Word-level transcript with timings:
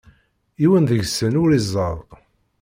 Yiwen 0.61 0.87
deg-sen 0.89 1.33
ur 1.41 1.49
izad. 1.59 1.99